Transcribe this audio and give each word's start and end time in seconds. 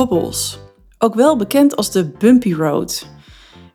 Hobbels, 0.00 0.58
ook 0.98 1.14
wel 1.14 1.36
bekend 1.36 1.76
als 1.76 1.90
de 1.90 2.04
bumpy 2.04 2.52
road. 2.52 3.06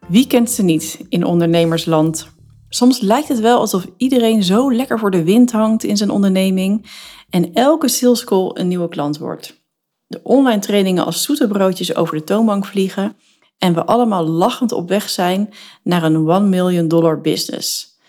Wie 0.07 0.27
kent 0.27 0.51
ze 0.51 0.63
niet 0.63 1.05
in 1.09 1.25
ondernemersland? 1.25 2.27
Soms 2.69 2.99
lijkt 2.99 3.27
het 3.27 3.39
wel 3.39 3.59
alsof 3.59 3.87
iedereen 3.97 4.43
zo 4.43 4.73
lekker 4.73 4.99
voor 4.99 5.11
de 5.11 5.23
wind 5.23 5.51
hangt 5.51 5.83
in 5.83 5.97
zijn 5.97 6.09
onderneming 6.09 6.85
en 7.29 7.53
elke 7.53 7.87
sales 7.87 8.23
call 8.23 8.51
een 8.53 8.67
nieuwe 8.67 8.89
klant 8.89 9.17
wordt. 9.17 9.63
De 10.07 10.19
online 10.23 10.61
trainingen 10.61 11.05
als 11.05 11.23
zoete 11.23 11.47
broodjes 11.47 11.95
over 11.95 12.17
de 12.17 12.23
toonbank 12.23 12.65
vliegen 12.65 13.17
en 13.57 13.73
we 13.73 13.85
allemaal 13.85 14.27
lachend 14.27 14.71
op 14.71 14.89
weg 14.89 15.09
zijn 15.09 15.53
naar 15.83 16.03
een 16.03 16.27
1 16.29 16.49
million 16.49 16.87
dollar 16.87 17.21
business. 17.21 17.99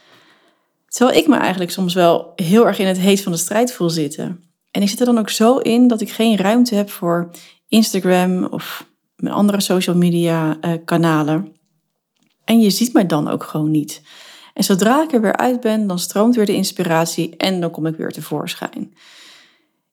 Terwijl 0.89 1.19
ik 1.19 1.27
me 1.27 1.37
eigenlijk 1.37 1.71
soms 1.71 1.95
wel 1.95 2.33
heel 2.37 2.67
erg 2.67 2.79
in 2.79 2.87
het 2.87 2.99
heet 2.99 3.23
van 3.23 3.33
de 3.33 3.39
strijd 3.39 3.73
voel 3.73 3.91
zitten. 3.91 4.41
En 4.71 4.83
ik 4.83 4.89
zit 4.89 5.01
er 5.01 5.07
dan 5.07 5.19
ook 5.19 5.31
zo 5.31 5.59
in 5.59 5.89
dat 5.89 6.01
ik 6.01 6.11
geen 6.11 6.37
ruimte 6.37 6.75
heb 6.75 6.91
voor 6.91 7.31
Instagram 7.77 8.45
of 8.45 8.87
mijn 9.17 9.35
andere 9.35 9.61
social 9.61 9.97
media 9.97 10.57
uh, 10.61 10.73
kanalen. 10.85 11.53
En 12.45 12.61
je 12.61 12.71
ziet 12.71 12.93
mij 12.93 13.07
dan 13.07 13.29
ook 13.29 13.43
gewoon 13.43 13.71
niet. 13.71 14.03
En 14.55 14.65
zodra 14.65 15.03
ik 15.03 15.13
er 15.13 15.21
weer 15.21 15.37
uit 15.37 15.61
ben, 15.61 15.87
dan 15.87 15.99
stroomt 15.99 16.35
weer 16.35 16.47
de 16.47 16.55
inspiratie 16.55 17.37
en 17.37 17.61
dan 17.61 17.71
kom 17.71 17.87
ik 17.87 17.97
weer 17.97 18.11
tevoorschijn. 18.11 18.95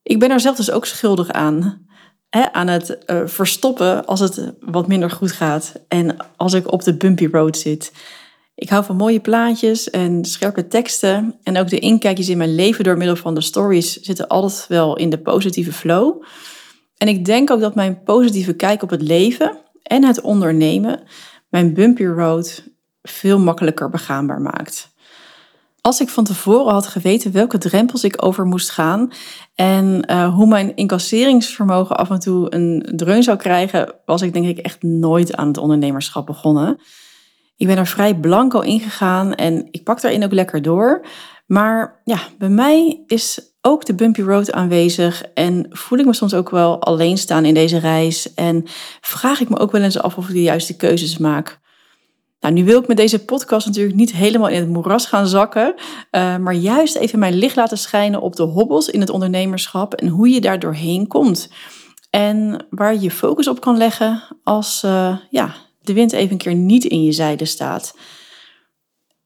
Ik 0.04 0.20
ben 0.20 0.31
er 0.31 0.39
zelf 0.39 0.56
dus 0.56 0.72
ook 0.72 0.86
schuldig 0.86 1.31
aan. 1.31 1.88
Aan 2.30 2.67
het 2.67 2.98
uh, 3.08 3.22
verstoppen 3.26 4.06
als 4.06 4.20
het 4.20 4.54
wat 4.59 4.88
minder 4.88 5.11
goed 5.11 5.31
gaat. 5.31 5.73
En 5.88 6.17
als 6.38 6.54
ik 6.54 6.72
op 6.72 6.84
de 6.84 6.98
bumpy 6.98 7.28
road 7.31 7.58
zit. 7.58 7.92
Ik 8.56 8.70
hou 8.70 8.84
van 8.84 8.95
mooie 8.95 9.20
plaatjes 9.20 9.89
en 9.89 10.26
scherpe 10.26 10.67
teksten. 10.67 11.36
En 11.44 11.58
ook 11.58 11.70
de 11.70 11.80
inkijkjes 11.80 12.30
in 12.30 12.38
mijn 12.38 12.56
leven 12.56 12.84
door 12.84 12.98
middel 12.98 13.16
van 13.16 13.36
de 13.36 13.42
stories 13.42 13.94
zitten 13.94 14.28
altijd 14.28 14.66
wel 14.67 14.98
in 14.98 15.09
de 15.09 15.20
positieve 15.20 15.73
flow. 15.73 16.23
En 17.04 17.09
ik 17.09 17.26
denk 17.26 17.52
ook 17.52 17.59
dat 17.59 17.76
mijn 17.76 18.04
positieve 18.04 18.54
kijk 18.54 18.84
op 18.84 18.90
het 18.90 19.02
leven 19.02 19.58
en 19.82 20.04
het 20.04 20.22
ondernemen 20.22 21.04
mijn 21.50 21.73
bumpy 21.73 22.04
road 22.04 22.64
veel 23.02 23.40
makkelijker 23.40 23.90
begaanbaar 23.90 24.42
maakt. 24.42 24.95
Als 25.82 26.00
ik 26.02 26.10
van 26.10 26.23
tevoren 26.23 26.73
had 26.73 26.88
geweten 26.88 27.32
welke 27.32 27.58
drempels 27.58 28.04
ik 28.04 28.26
over 28.26 28.45
moest 28.45 28.70
gaan 28.70 29.12
en 29.56 30.04
uh, 30.12 30.36
hoe 30.36 30.48
mijn 30.48 30.76
incasseringsvermogen 30.76 31.98
af 31.98 32.10
en 32.10 32.20
toe 32.20 32.56
een 32.56 32.92
dreun 32.95 33.23
zou 33.23 33.38
krijgen, 33.38 33.95
was 34.06 34.22
ik 34.22 34.34
denk 34.34 34.45
ik 34.45 34.58
echt 34.58 34.82
nooit 34.82 35.36
aan 35.36 35.48
het 35.48 35.58
ondernemerschap 35.58 36.26
begonnen. 36.26 36.80
Ik 37.56 37.67
ben 37.67 37.78
er 37.78 37.88
vrij 37.88 38.16
blanco 38.16 38.60
ingegaan 38.60 39.34
en 39.34 39.67
ik 39.72 39.84
pak 39.84 40.02
daarin 40.02 40.23
ook 40.23 40.34
lekker 40.34 40.62
door. 40.62 41.06
Maar 41.45 42.02
ja, 42.04 42.20
bij 42.38 42.50
mij 42.50 43.04
is 43.08 43.52
ook 43.66 43.86
de 43.86 43.96
bumpy 43.96 44.22
road 44.22 44.52
aanwezig 44.52 45.24
en 45.34 45.66
voel 45.70 46.00
ik 46.00 46.06
me 46.06 46.14
soms 46.14 46.34
ook 46.34 46.50
wel 46.50 46.82
alleen 46.82 47.18
staan 47.18 47.46
in 47.46 47.54
deze 47.54 47.78
reis 47.78 48.34
en 48.34 48.64
vraag 49.02 49.40
ik 49.40 49.50
me 49.50 49.58
ook 49.58 49.72
wel 49.72 49.82
eens 49.82 50.00
af 50.00 50.18
of 50.18 50.28
ik 50.28 50.34
de 50.34 50.42
juiste 50.42 50.76
keuzes 50.76 51.18
maak. 51.18 51.62
Nou, 52.40 52.56
nu 52.56 52.64
wil 52.64 52.80
ik 52.80 52.88
met 52.88 52.98
deze 52.98 53.26
podcast 53.26 53.66
natuurlijk 53.66 53.96
niet 53.96 54.14
helemaal 54.14 54.50
in 54.50 54.60
het 54.60 54.70
moeras 54.70 55.06
gaan 55.06 55.28
zakken, 55.28 55.74
uh, 56.12 56.38
maar 56.38 56.54
juist 56.54 56.96
even 56.96 57.20
mijn 57.20 57.34
licht 57.34 57.56
laten 57.56 57.78
schijnen 57.78 58.22
op 58.22 58.36
de 58.36 58.44
hobbels 58.44 58.90
in 58.90 59.00
het 59.00 59.10
ondernemerschap 59.10 59.94
en 59.94 60.08
hoe 60.08 60.30
je 60.30 60.42
daar 60.42 60.60
doorheen 60.60 61.08
komt. 61.08 61.50
En 62.10 62.66
waar 62.70 62.95
je 62.95 63.12
focus 63.12 63.48
op 63.48 63.62
kan 63.62 63.78
leggen 63.78 64.24
als 64.44 64.84
uh, 64.86 65.18
ja, 65.30 65.56
de 65.82 65.94
wind 65.94 66.12
even 66.12 66.32
een 66.32 66.38
keer 66.38 66.56
niet 66.56 66.84
in 66.84 67.04
je 67.04 67.12
zijde 67.12 67.45
staat. 67.45 67.98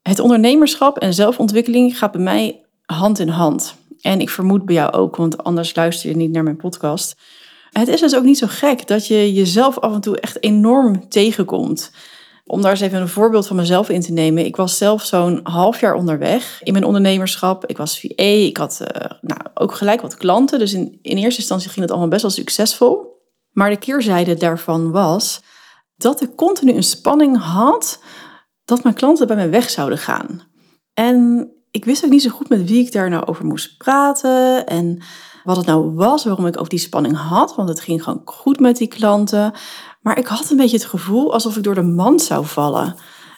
Het 0.02 0.20
ondernemerschap 0.20 0.98
en 0.98 1.14
zelfontwikkeling 1.14 1.98
gaat 1.98 2.12
bij 2.12 2.22
mij 2.22 2.66
hand 2.86 3.20
in 3.20 3.30
hand. 3.30 3.76
En 4.08 4.20
ik 4.20 4.30
vermoed 4.30 4.66
bij 4.66 4.76
jou 4.76 4.92
ook, 4.92 5.16
want 5.16 5.44
anders 5.44 5.76
luister 5.76 6.10
je 6.10 6.16
niet 6.16 6.32
naar 6.32 6.44
mijn 6.44 6.58
podcast. 6.58 7.16
Het 7.72 7.88
is 7.88 8.00
dus 8.00 8.16
ook 8.16 8.24
niet 8.24 8.38
zo 8.38 8.48
gek 8.50 8.88
dat 8.88 9.08
je 9.08 9.34
jezelf 9.34 9.80
af 9.80 9.94
en 9.94 10.02
toe 10.02 10.20
echt 10.20 10.44
enorm 10.44 11.10
tegenkomt. 11.10 11.92
Om 12.46 12.62
daar 12.62 12.72
eens 12.72 12.80
even 12.80 13.02
een 13.02 13.08
voorbeeld 13.08 13.48
van 13.48 13.56
mezelf 13.56 13.90
in 13.90 14.02
te 14.02 14.12
nemen. 14.12 14.46
Ik 14.46 14.56
was 14.56 14.78
zelf 14.78 15.04
zo'n 15.04 15.40
half 15.44 15.80
jaar 15.80 15.94
onderweg 15.94 16.60
in 16.64 16.74
mijn 16.74 16.86
ondernemerschap. 16.86 17.66
Ik 17.66 17.78
was 17.78 18.00
VA, 18.00 18.24
ik 18.24 18.58
had 18.58 18.82
uh, 18.82 19.12
nou, 19.22 19.42
ook 19.54 19.74
gelijk 19.74 20.02
wat 20.02 20.18
klanten. 20.18 20.60
Dus 20.60 20.74
in, 20.74 21.00
in 21.02 21.18
eerste 21.18 21.40
instantie 21.40 21.70
ging 21.70 21.82
het 21.82 21.92
allemaal 21.92 22.10
best 22.10 22.22
wel 22.22 22.32
succesvol. 22.32 23.22
Maar 23.52 23.70
de 23.70 23.78
keerzijde 23.78 24.36
daarvan 24.36 24.92
was 24.92 25.42
dat 25.96 26.22
ik 26.22 26.36
continu 26.36 26.74
een 26.74 26.84
spanning 26.84 27.38
had 27.38 28.00
dat 28.66 28.84
mijn 28.84 28.96
klanten 28.96 29.28
bij 29.28 29.36
mij 29.36 29.50
weg 29.50 29.70
zouden 29.70 29.98
gaan. 29.98 30.42
En 30.94 31.52
ik 31.78 31.86
wist 31.86 32.06
ook 32.06 32.12
niet 32.12 32.22
zo 32.22 32.30
goed 32.30 32.50
met 32.50 32.70
wie 32.70 32.86
ik 32.86 32.92
daar 32.92 33.10
nou 33.10 33.26
over 33.26 33.46
moest 33.46 33.78
praten 33.78 34.66
en 34.66 35.02
wat 35.44 35.58
het 35.58 35.66
nou 35.66 35.94
was, 35.94 36.26
waarom 36.26 36.46
ik 36.46 36.60
ook 36.60 36.70
die 36.70 36.80
spanning 36.80 37.18
had, 37.18 37.56
want 37.56 37.70
het 37.70 37.80
ging 37.80 38.04
gewoon 38.04 38.22
goed 38.26 38.60
met 38.60 38.78
die 38.78 38.88
klanten. 38.88 39.54
Maar 40.02 40.18
ik 40.18 40.28
had 40.28 40.50
een 40.50 40.58
beetje 40.58 40.78
het 40.78 40.86
gevoel 40.86 41.34
alsof 41.34 41.58
ik 41.58 41.64
door 41.64 41.76
de 41.76 41.82
mand 41.82 42.22
zou 42.22 42.46
vallen. 42.46 42.96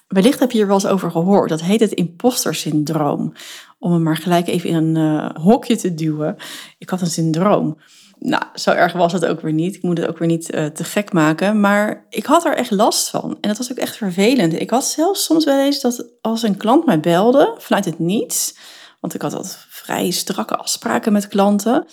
Wellicht 0.07 0.39
heb 0.39 0.51
je 0.51 0.59
er 0.59 0.67
wel 0.67 0.75
eens 0.75 0.87
over 0.87 1.11
gehoord. 1.11 1.49
Dat 1.49 1.61
heet 1.61 1.79
het 1.79 1.91
imposter 1.91 2.55
syndroom. 2.55 3.33
Om 3.79 3.91
hem 3.91 4.03
maar 4.03 4.17
gelijk 4.17 4.47
even 4.47 4.69
in 4.69 4.75
een 4.75 5.15
uh, 5.15 5.29
hokje 5.43 5.75
te 5.75 5.93
duwen. 5.93 6.35
Ik 6.77 6.89
had 6.89 7.01
een 7.01 7.07
syndroom. 7.07 7.77
Nou, 8.19 8.43
zo 8.53 8.71
erg 8.71 8.93
was 8.93 9.13
het 9.13 9.25
ook 9.25 9.41
weer 9.41 9.53
niet. 9.53 9.75
Ik 9.75 9.83
moet 9.83 9.97
het 9.97 10.07
ook 10.07 10.17
weer 10.17 10.27
niet 10.27 10.53
uh, 10.53 10.65
te 10.65 10.83
gek 10.83 11.13
maken. 11.13 11.59
Maar 11.59 12.05
ik 12.09 12.25
had 12.25 12.45
er 12.45 12.55
echt 12.55 12.71
last 12.71 13.09
van. 13.09 13.37
En 13.41 13.49
dat 13.49 13.57
was 13.57 13.71
ook 13.71 13.77
echt 13.77 13.97
vervelend. 13.97 14.61
Ik 14.61 14.69
had 14.69 14.85
zelfs 14.85 15.23
soms 15.23 15.45
wel 15.45 15.59
eens 15.59 15.81
dat 15.81 16.05
als 16.21 16.43
een 16.43 16.57
klant 16.57 16.85
mij 16.85 16.99
belde 16.99 17.55
vanuit 17.57 17.85
het 17.85 17.99
niets. 17.99 18.57
Want 18.99 19.13
ik 19.13 19.21
had 19.21 19.33
altijd 19.33 19.65
vrij 19.69 20.11
strakke 20.11 20.55
afspraken 20.55 21.13
met 21.13 21.27
klanten. 21.27 21.85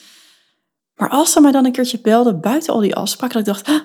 Maar 0.95 1.09
als 1.09 1.33
ze 1.33 1.41
mij 1.41 1.53
dan 1.53 1.65
een 1.65 1.73
keertje 1.73 2.01
belden 2.01 2.41
buiten 2.41 2.73
al 2.73 2.81
die 2.81 2.95
afspraken, 2.95 3.45
dat 3.45 3.59
ik 3.59 3.65
dacht, 3.65 3.85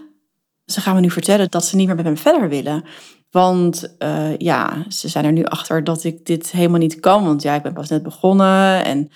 ze 0.65 0.81
gaan 0.81 0.95
me 0.95 1.01
nu 1.01 1.11
vertellen 1.11 1.49
dat 1.49 1.65
ze 1.65 1.75
niet 1.75 1.87
meer 1.87 1.95
met 1.95 2.05
me 2.05 2.15
verder 2.15 2.49
willen. 2.49 2.83
Want 3.29 3.95
uh, 3.99 4.37
ja, 4.37 4.85
ze 4.89 5.07
zijn 5.07 5.25
er 5.25 5.31
nu 5.31 5.43
achter 5.43 5.83
dat 5.83 6.03
ik 6.03 6.25
dit 6.25 6.51
helemaal 6.51 6.79
niet 6.79 6.99
kan. 6.99 7.23
Want 7.23 7.41
ja, 7.41 7.55
ik 7.55 7.61
ben 7.61 7.73
pas 7.73 7.89
net 7.89 8.03
begonnen. 8.03 8.85
En 8.85 9.09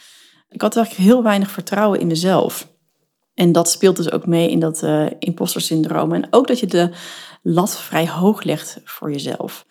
ik 0.49 0.61
had 0.61 0.75
eigenlijk 0.75 1.07
heel 1.07 1.23
weinig 1.23 1.51
vertrouwen 1.51 1.99
in 1.99 2.07
mezelf. 2.07 2.73
En 3.35 3.51
dat 3.51 3.69
speelt 3.69 3.95
dus 3.95 4.11
ook 4.11 4.25
mee 4.25 4.49
in 4.49 4.59
dat 4.59 4.83
uh, 4.83 5.05
imposter 5.19 5.61
syndroom. 5.61 6.13
En 6.13 6.27
ook 6.29 6.47
dat 6.47 6.59
je 6.59 6.67
de 6.67 6.89
lat 7.41 7.77
vrij 7.77 8.07
hoog 8.07 8.43
legt 8.43 8.81
voor 8.83 9.11
jezelf. 9.11 9.65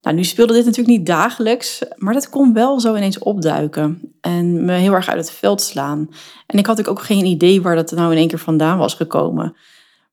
Nou, 0.00 0.16
nu 0.16 0.24
speelde 0.24 0.52
dit 0.52 0.64
natuurlijk 0.64 0.96
niet 0.98 1.06
dagelijks, 1.06 1.82
maar 1.96 2.14
dat 2.14 2.28
kon 2.28 2.52
wel 2.52 2.80
zo 2.80 2.94
ineens 2.94 3.18
opduiken 3.18 4.14
en 4.20 4.64
me 4.64 4.72
heel 4.72 4.92
erg 4.92 5.08
uit 5.08 5.18
het 5.18 5.30
veld 5.30 5.62
slaan. 5.62 6.08
En 6.46 6.58
ik 6.58 6.66
had 6.66 6.88
ook 6.88 7.02
geen 7.02 7.24
idee 7.24 7.62
waar 7.62 7.74
dat 7.74 7.90
nou 7.90 8.12
in 8.12 8.18
één 8.18 8.28
keer 8.28 8.38
vandaan 8.38 8.78
was 8.78 8.94
gekomen. 8.94 9.56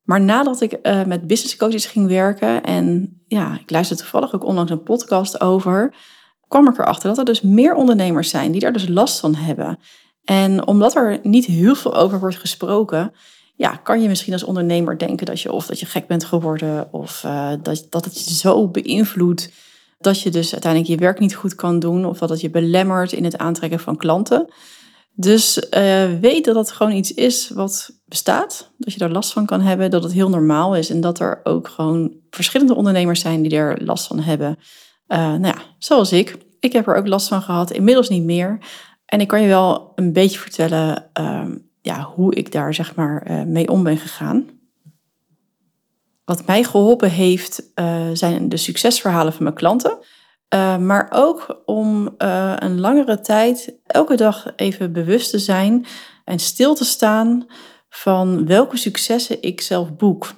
Maar 0.04 0.22
nadat 0.22 0.62
ik 0.62 0.78
uh, 0.84 1.04
met 1.04 1.28
business 1.28 1.56
coaches 1.56 1.86
ging 1.86 2.08
werken 2.08 2.64
en 2.64 3.18
ja, 3.28 3.60
ik 3.60 3.72
luisterde 3.72 4.02
toevallig 4.02 4.36
ook 4.36 4.46
onlangs 4.46 4.72
een 4.72 4.84
podcast 4.84 5.42
over, 5.42 5.94
kwam 6.48 6.68
ik 6.68 6.78
erachter 6.78 7.10
dat 7.10 7.18
er 7.18 7.26
dus 7.26 7.42
meer 7.42 7.76
ondernemers 7.76 8.30
zijn 8.30 8.52
die 8.52 8.62
daar 8.62 8.74
dus 8.74 8.88
last 8.88 9.20
van 9.20 9.36
hebben. 9.36 9.80
En 10.28 10.68
omdat 10.68 10.96
er 10.96 11.20
niet 11.24 11.46
heel 11.46 11.76
veel 11.76 11.96
over 11.96 12.20
wordt 12.20 12.38
gesproken, 12.38 13.14
ja, 13.56 13.76
kan 13.76 14.02
je 14.02 14.08
misschien 14.08 14.34
als 14.34 14.44
ondernemer 14.44 14.98
denken 14.98 15.26
dat 15.26 15.42
je 15.42 15.52
of 15.52 15.66
dat 15.66 15.80
je 15.80 15.86
gek 15.86 16.08
bent 16.08 16.26
geworden 16.26 16.94
of 16.94 17.24
uh, 17.26 17.52
dat, 17.62 17.88
dat 17.90 18.06
het 18.06 18.28
je 18.28 18.34
zo 18.34 18.68
beïnvloedt 18.68 19.52
dat 20.00 20.22
je 20.22 20.30
dus 20.30 20.52
uiteindelijk 20.52 20.92
je 20.92 20.98
werk 20.98 21.20
niet 21.20 21.36
goed 21.36 21.56
kan 21.56 21.80
doen 21.80 22.06
of 22.06 22.18
dat 22.18 22.30
het 22.30 22.42
je 22.42 22.50
belemmert 22.50 23.12
in 23.12 23.24
het 23.24 23.38
aantrekken 23.38 23.80
van 23.80 23.98
klanten. 23.98 24.54
Dus 25.14 25.58
uh, 25.58 26.20
weet 26.22 26.46
dat 26.46 26.56
dat 26.56 26.72
gewoon 26.72 26.94
iets 26.94 27.14
is 27.14 27.50
wat 27.50 27.90
bestaat, 28.06 28.72
dat 28.78 28.94
je 28.94 29.00
daar 29.00 29.10
last 29.10 29.34
van 29.34 29.46
kan 29.46 29.62
hebben, 29.62 29.92
dat 29.92 30.04
het 30.04 30.14
heel 30.14 30.30
normaal 30.30 30.76
is 30.76 30.90
en 30.90 31.02
dat 31.02 31.20
er 31.20 31.40
ook 31.44 31.68
gewoon 31.68 32.14
verschillende 32.30 32.76
ondernemers 32.76 33.20
zijn 33.20 33.42
die 33.42 33.58
er 33.58 33.84
last 33.84 34.08
van 34.08 34.20
hebben. 34.20 34.58
Uh, 35.08 35.18
nou 35.18 35.46
ja, 35.46 35.58
zoals 35.78 36.12
ik. 36.12 36.38
Ik 36.60 36.74
heb 36.74 36.88
er 36.88 36.96
ook 36.96 37.08
last 37.08 37.28
van 37.28 37.42
gehad, 37.42 37.72
inmiddels 37.72 38.10
niet 38.10 38.24
meer. 38.24 38.60
En 39.08 39.20
ik 39.22 39.28
kan 39.28 39.42
je 39.42 39.48
wel 39.48 39.92
een 39.96 40.14
beetje 40.14 40.40
vertellen 40.40 41.10
uh, 41.20 41.46
ja, 41.82 42.02
hoe 42.02 42.36
ik 42.36 42.52
daar 42.52 42.74
zeg 42.74 42.96
maar 42.96 43.32
uh, 43.32 43.44
mee 43.44 43.70
om 43.70 43.84
ben 43.84 43.98
gegaan. 43.98 44.50
Wat 46.26 46.46
mij 46.46 46.64
geholpen 46.64 47.10
heeft, 47.10 47.72
zijn 48.14 48.50
de 48.50 48.58
succesverhalen 48.58 49.34
van 49.34 49.44
mijn 49.44 49.56
klanten. 49.56 49.98
Uh, 50.54 50.78
maar 50.78 51.08
ook 51.14 51.62
om 51.66 52.16
een 52.18 52.80
langere 52.80 53.20
tijd 53.20 53.80
elke 53.86 54.16
dag 54.16 54.54
even 54.56 54.94
bewust 54.94 55.30
te 55.30 55.40
zijn 55.40 55.86
en 56.26 56.40
stil 56.40 56.76
te 56.76 56.86
staan 56.86 57.46
van 57.90 58.46
welke 58.46 58.78
successen 58.78 59.42
ik 59.42 59.62
zelf 59.62 59.96
boek. 59.96 60.34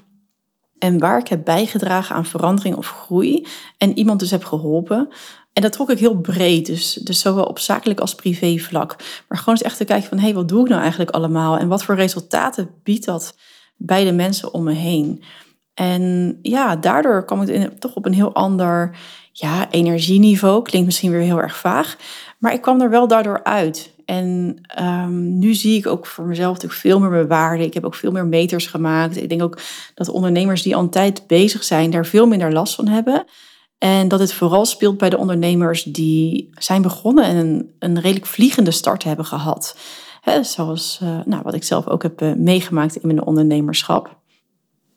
En 0.80 1.00
waar 1.00 1.20
ik 1.20 1.28
heb 1.28 1.46
bijgedragen 1.46 2.16
aan 2.16 2.26
verandering 2.26 2.76
of 2.76 2.88
groei 2.88 3.48
en 3.78 3.98
iemand 3.98 4.20
dus 4.20 4.32
heb 4.32 4.44
geholpen. 4.44 5.10
En 5.60 5.66
dat 5.66 5.74
trok 5.74 5.90
ik 5.90 6.00
heel 6.00 6.18
breed, 6.18 6.66
dus, 6.66 6.94
dus 6.94 7.20
zowel 7.20 7.44
op 7.44 7.60
zakelijk 7.60 8.00
als 8.00 8.16
privé 8.16 8.58
vlak. 8.58 8.96
Maar 9.28 9.38
gewoon 9.38 9.56
eens 9.56 9.64
echt 9.64 9.78
te 9.78 9.86
kijken 9.86 10.10
van, 10.10 10.18
hé, 10.18 10.24
hey, 10.24 10.34
wat 10.34 10.48
doe 10.48 10.62
ik 10.62 10.70
nou 10.70 10.82
eigenlijk 10.82 11.12
allemaal? 11.12 11.58
En 11.58 11.68
wat 11.68 11.84
voor 11.84 11.96
resultaten 11.96 12.70
biedt 12.84 13.06
dat 13.06 13.36
bij 13.78 14.04
de 14.04 14.12
mensen 14.12 14.54
om 14.54 14.64
me 14.64 14.74
heen? 14.74 15.24
En 15.74 16.38
ja, 16.42 16.76
daardoor 16.76 17.26
kwam 17.26 17.42
ik 17.42 17.80
toch 17.80 17.96
op 17.96 18.06
een 18.06 18.14
heel 18.14 18.34
ander 18.34 18.98
ja, 19.32 19.72
energieniveau. 19.72 20.62
Klinkt 20.62 20.88
misschien 20.88 21.12
weer 21.12 21.22
heel 21.22 21.42
erg 21.42 21.58
vaag. 21.58 21.98
Maar 22.38 22.54
ik 22.54 22.62
kwam 22.62 22.82
er 22.82 22.90
wel 22.90 23.08
daardoor 23.08 23.44
uit. 23.44 23.94
En 24.06 24.56
um, 24.82 25.38
nu 25.40 25.54
zie 25.54 25.78
ik 25.78 25.88
ook 25.88 26.06
voor 26.06 26.26
mezelf 26.26 26.54
natuurlijk 26.54 26.82
veel 26.82 27.00
meer 27.00 27.10
mijn 27.10 27.28
waarde. 27.28 27.64
Ik 27.64 27.74
heb 27.74 27.86
ook 27.86 27.96
veel 27.96 28.12
meer 28.12 28.26
meters 28.26 28.68
gemaakt. 28.68 29.18
Ik 29.18 29.30
denk 29.30 29.44
ook 29.44 29.60
dat 29.94 30.10
ondernemers 30.10 30.62
die 30.62 30.76
al 30.76 30.82
een 30.82 30.90
tijd 30.90 31.28
bezig 31.28 31.64
zijn, 31.64 31.92
daar 31.92 32.06
veel 32.06 32.28
minder 32.28 32.54
last 32.54 32.76
van 32.76 32.88
hebben. 32.88 33.26
En 33.80 34.08
dat 34.08 34.20
het 34.20 34.34
vooral 34.34 34.66
speelt 34.66 34.98
bij 34.98 35.10
de 35.10 35.18
ondernemers 35.18 35.84
die 35.84 36.50
zijn 36.54 36.82
begonnen 36.82 37.24
en 37.24 37.36
een, 37.36 37.72
een 37.80 38.00
redelijk 38.00 38.26
vliegende 38.26 38.72
start 38.72 39.04
hebben 39.04 39.26
gehad. 39.26 39.78
zoals 40.42 41.00
uh, 41.04 41.20
nou, 41.26 41.42
wat 41.44 41.54
ik 41.54 41.64
zelf 41.64 41.88
ook 41.88 42.04
heb 42.04 42.22
uh, 42.22 42.34
meegemaakt 42.34 42.96
in 42.96 43.08
mijn 43.08 43.24
ondernemerschap. 43.24 44.18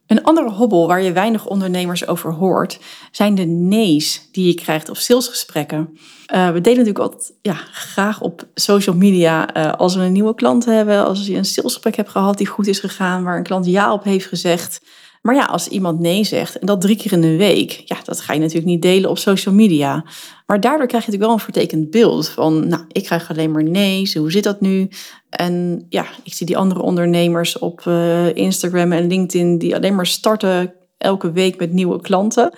Een 0.07 0.23
andere 0.23 0.51
hobbel 0.51 0.87
waar 0.87 1.03
je 1.03 1.13
weinig 1.13 1.47
ondernemers 1.47 2.07
over 2.07 2.33
hoort, 2.33 2.81
zijn 3.11 3.35
de 3.35 3.45
nee's 3.45 4.29
die 4.33 4.47
je 4.47 4.55
krijgt 4.55 4.89
op 4.89 4.97
salesgesprekken. 4.97 5.99
Uh, 6.35 6.51
we 6.51 6.61
delen 6.61 6.79
natuurlijk 6.79 7.05
altijd 7.05 7.33
ja, 7.43 7.55
graag 7.73 8.21
op 8.21 8.47
social 8.55 8.97
media 8.97 9.45
als 9.77 9.95
we 9.95 10.03
een 10.03 10.13
nieuwe 10.13 10.35
klant 10.35 10.65
hebben, 10.65 11.05
als 11.05 11.27
je 11.27 11.37
een 11.37 11.45
salesgesprek 11.45 11.97
hebt 11.97 12.09
gehad 12.09 12.39
die 12.39 12.47
goed 12.47 12.67
is 12.67 12.79
gegaan, 12.79 13.25
waar 13.25 13.37
een 13.37 13.43
klant 13.43 13.67
ja 13.67 13.93
op 13.93 14.05
heeft 14.05 14.27
gezegd. 14.27 14.81
Maar 15.23 15.35
ja, 15.35 15.45
als 15.45 15.69
iemand 15.69 16.01
nee 16.01 16.25
zegt 16.25 16.59
en 16.59 16.67
dat 16.67 16.81
drie 16.81 16.97
keer 16.97 17.13
in 17.13 17.21
de 17.21 17.37
week, 17.37 17.83
ja, 17.85 17.97
dat 18.05 18.21
ga 18.21 18.33
je 18.33 18.39
natuurlijk 18.39 18.67
niet 18.67 18.83
delen 18.83 19.11
op 19.11 19.19
social 19.19 19.55
media. 19.55 20.05
Maar 20.47 20.61
daardoor 20.61 20.87
krijg 20.87 21.05
je 21.05 21.11
natuurlijk 21.11 21.25
wel 21.25 21.33
een 21.33 21.53
vertekend 21.53 21.91
beeld 21.91 22.29
van, 22.29 22.69
nou, 22.69 22.85
ik 22.89 23.05
krijg 23.05 23.31
alleen 23.31 23.51
maar 23.51 23.65
nee, 23.65 24.11
hoe 24.15 24.31
zit 24.31 24.45
dat 24.45 24.61
nu? 24.61 24.89
En 25.31 25.87
ja, 25.89 26.07
ik 26.23 26.35
zie 26.35 26.47
die 26.47 26.57
andere 26.57 26.83
ondernemers 26.83 27.59
op 27.59 27.85
uh, 27.89 28.35
Instagram 28.35 28.93
en 28.93 29.07
LinkedIn 29.07 29.59
die 29.59 29.75
alleen 29.75 29.95
maar 29.95 30.07
starten 30.07 30.75
elke 30.99 31.33
week 31.33 31.59
met 31.59 31.73
nieuwe 31.73 32.01
klanten. 32.01 32.55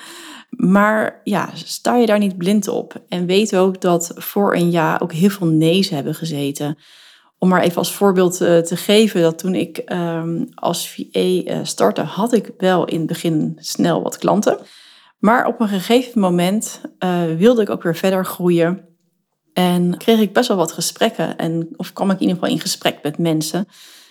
Maar 0.50 1.20
ja, 1.24 1.50
sta 1.54 1.96
je 1.96 2.06
daar 2.06 2.18
niet 2.18 2.36
blind 2.36 2.68
op 2.68 3.02
en 3.08 3.26
weet 3.26 3.56
ook 3.56 3.80
dat 3.80 4.12
voor 4.14 4.54
een 4.54 4.70
jaar 4.70 5.02
ook 5.02 5.12
heel 5.12 5.30
veel 5.30 5.46
nee's 5.46 5.88
hebben 5.88 6.14
gezeten. 6.14 6.78
Om 7.44 7.50
maar 7.50 7.62
even 7.62 7.76
als 7.76 7.94
voorbeeld 7.94 8.40
uh, 8.40 8.58
te 8.58 8.76
geven, 8.76 9.22
dat 9.22 9.38
toen 9.38 9.54
ik 9.54 9.82
um, 9.92 10.48
als 10.54 10.88
VA 10.90 11.20
eh, 11.20 11.58
startte, 11.62 12.00
had 12.00 12.32
ik 12.32 12.50
wel 12.58 12.84
in 12.84 12.98
het 12.98 13.06
begin 13.06 13.56
snel 13.60 14.02
wat 14.02 14.18
klanten. 14.18 14.58
Maar 15.18 15.46
op 15.46 15.60
een 15.60 15.68
gegeven 15.68 16.20
moment 16.20 16.80
uh, 16.98 17.22
wilde 17.36 17.62
ik 17.62 17.70
ook 17.70 17.82
weer 17.82 17.96
verder 17.96 18.24
groeien. 18.24 18.84
En 19.52 19.96
kreeg 19.96 20.20
ik 20.20 20.32
best 20.32 20.48
wel 20.48 20.56
wat 20.56 20.72
gesprekken. 20.72 21.36
En, 21.36 21.68
of 21.76 21.92
kwam 21.92 22.10
ik 22.10 22.14
in 22.14 22.20
ieder 22.20 22.34
geval 22.34 22.50
in 22.50 22.60
gesprek 22.60 22.98
met 23.02 23.18
mensen, 23.18 23.68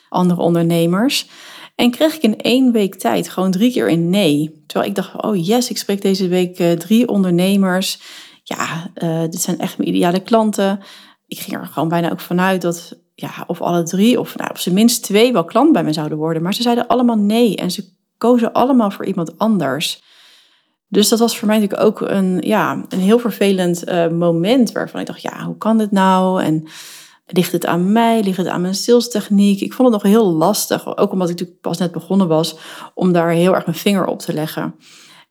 andere 0.09 0.41
ondernemers. 0.41 1.29
En 1.75 1.91
kreeg 1.91 2.15
ik 2.15 2.21
in 2.21 2.37
één 2.37 2.71
week 2.71 2.95
tijd 2.95 3.29
gewoon 3.29 3.51
drie 3.51 3.71
keer 3.71 3.91
een 3.91 4.09
nee. 4.09 4.63
Terwijl 4.67 4.89
ik 4.89 4.95
dacht, 4.95 5.21
oh 5.23 5.45
yes, 5.45 5.69
ik 5.69 5.77
spreek 5.77 6.01
deze 6.01 6.27
week 6.27 6.79
drie 6.79 7.07
ondernemers. 7.07 7.99
Ja, 8.43 8.91
dit 9.29 9.41
zijn 9.41 9.59
echt 9.59 9.77
mijn 9.77 9.89
ideale 9.89 10.19
klanten. 10.19 10.79
Ik 11.27 11.39
ging 11.39 11.57
er 11.57 11.67
gewoon 11.67 11.89
bijna 11.89 12.11
ook 12.11 12.19
vanuit 12.19 12.61
dat 12.61 13.01
ja, 13.15 13.43
of 13.47 13.61
alle 13.61 13.83
drie, 13.83 14.19
of 14.19 14.37
nou, 14.37 14.49
op 14.49 14.57
zijn 14.57 14.75
minst 14.75 15.03
twee 15.03 15.33
wel 15.33 15.45
klant 15.45 15.71
bij 15.71 15.83
me 15.83 15.93
zouden 15.93 16.17
worden. 16.17 16.41
Maar 16.41 16.53
ze 16.53 16.61
zeiden 16.61 16.87
allemaal 16.87 17.17
nee 17.17 17.55
en 17.55 17.71
ze 17.71 17.91
kozen 18.17 18.53
allemaal 18.53 18.91
voor 18.91 19.05
iemand 19.05 19.37
anders. 19.37 20.01
Dus 20.87 21.09
dat 21.09 21.19
was 21.19 21.37
voor 21.37 21.47
mij 21.47 21.59
natuurlijk 21.59 21.87
ook 21.87 22.09
een, 22.09 22.41
ja, 22.41 22.85
een 22.89 22.99
heel 22.99 23.19
vervelend 23.19 23.89
uh, 23.89 24.07
moment 24.07 24.71
waarvan 24.71 24.99
ik 24.99 25.05
dacht, 25.05 25.21
ja, 25.21 25.43
hoe 25.43 25.57
kan 25.57 25.77
dit 25.77 25.91
nou? 25.91 26.43
En 26.43 26.67
ligt 27.25 27.51
het 27.51 27.65
aan 27.65 27.91
mij? 27.91 28.23
Ligt 28.23 28.37
het 28.37 28.47
aan 28.47 28.61
mijn 28.61 28.75
salestechniek? 28.75 29.61
Ik 29.61 29.73
vond 29.73 29.93
het 29.93 30.03
nog 30.03 30.11
heel 30.11 30.33
lastig, 30.33 30.97
ook 30.97 31.11
omdat 31.11 31.29
ik 31.29 31.33
natuurlijk 31.33 31.61
pas 31.61 31.77
net 31.77 31.91
begonnen 31.91 32.27
was, 32.27 32.55
om 32.93 33.11
daar 33.11 33.29
heel 33.29 33.55
erg 33.55 33.65
mijn 33.65 33.77
vinger 33.77 34.05
op 34.05 34.19
te 34.19 34.33
leggen. 34.33 34.75